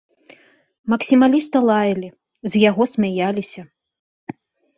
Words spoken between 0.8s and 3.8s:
Максімаліста лаялі, з яго смяяліся.